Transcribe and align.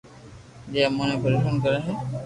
جي 0.71 0.79
امون 0.87 1.07
نو 1.09 1.15
پرݾون 1.21 1.55
ڪرو 1.63 1.79
ھي 1.85 1.93